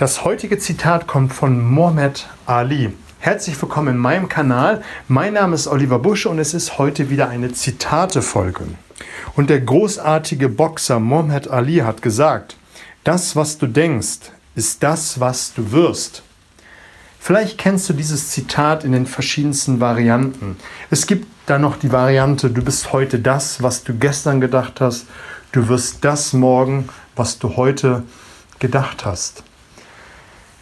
[0.00, 2.94] Das heutige Zitat kommt von Mohammed Ali.
[3.18, 4.82] Herzlich willkommen in meinem Kanal.
[5.08, 8.64] Mein Name ist Oliver Busch und es ist heute wieder eine Zitate-Folge.
[9.36, 12.56] Und der großartige Boxer Mohammed Ali hat gesagt,
[13.04, 16.22] das, was du denkst, ist das, was du wirst.
[17.18, 20.56] Vielleicht kennst du dieses Zitat in den verschiedensten Varianten.
[20.88, 25.04] Es gibt da noch die Variante, du bist heute das, was du gestern gedacht hast,
[25.52, 28.04] du wirst das morgen, was du heute
[28.60, 29.44] gedacht hast.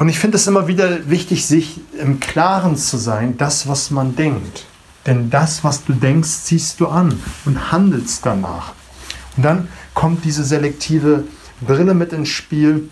[0.00, 4.16] Und ich finde es immer wieder wichtig, sich im Klaren zu sein, das, was man
[4.16, 4.64] denkt.
[5.04, 8.72] Denn das, was du denkst, ziehst du an und handelst danach.
[9.36, 11.24] Und dann kommt diese selektive
[11.60, 12.88] Brille mit ins Spiel.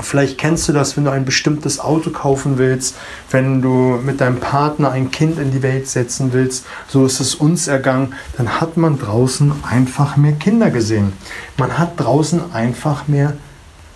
[0.00, 2.96] Vielleicht kennst du das, wenn du ein bestimmtes Auto kaufen willst,
[3.30, 7.34] wenn du mit deinem Partner ein Kind in die Welt setzen willst, so ist es
[7.34, 11.12] uns ergangen, dann hat man draußen einfach mehr Kinder gesehen.
[11.58, 13.34] Man hat draußen einfach mehr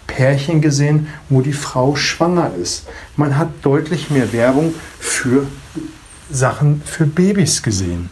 [0.08, 2.88] Pärchen gesehen, wo die Frau schwanger ist.
[3.16, 5.46] Man hat deutlich mehr Werbung für
[6.28, 8.10] Sachen für Babys gesehen.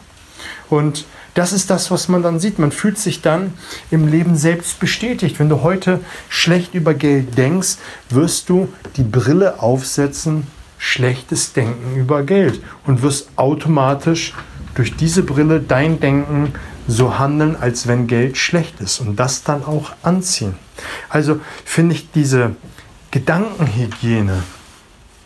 [0.70, 2.58] Und das ist das, was man dann sieht.
[2.58, 3.53] Man fühlt sich dann
[3.91, 5.38] im Leben selbst bestätigt.
[5.38, 7.77] Wenn du heute schlecht über Geld denkst,
[8.08, 10.47] wirst du die Brille aufsetzen,
[10.78, 14.33] schlechtes Denken über Geld und wirst automatisch
[14.75, 16.53] durch diese Brille dein Denken
[16.88, 20.55] so handeln, als wenn Geld schlecht ist und das dann auch anziehen.
[21.08, 22.56] Also finde ich diese
[23.10, 24.42] Gedankenhygiene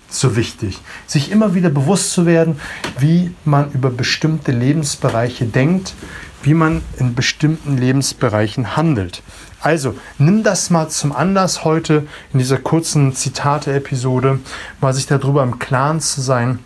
[0.08, 2.60] so wichtig, sich immer wieder bewusst zu werden,
[2.98, 5.94] wie man über bestimmte Lebensbereiche denkt,
[6.42, 9.22] wie man in bestimmten Lebensbereichen handelt.
[9.60, 14.40] Also nimm das mal zum Anlass heute in dieser kurzen Zitate-Episode,
[14.80, 16.58] mal sich darüber im Klaren zu sein,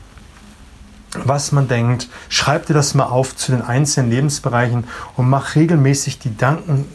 [1.25, 2.09] was man denkt.
[2.29, 4.85] Schreib dir das mal auf zu den einzelnen Lebensbereichen
[5.17, 6.87] und mach regelmäßig die Danken,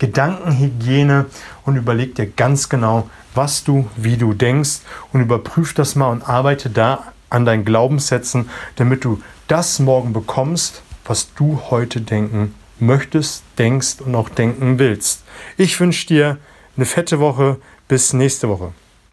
[0.00, 1.26] Gedankenhygiene
[1.64, 4.80] und überleg dir ganz genau, was du, wie du denkst
[5.12, 10.82] und überprüf das mal und arbeite da an deinen Glaubenssätzen, damit du das morgen bekommst,
[11.04, 15.22] was du heute denken möchtest, denkst und auch denken willst.
[15.56, 16.38] Ich wünsche dir
[16.76, 17.58] eine fette Woche.
[17.88, 18.72] Bis nächste Woche.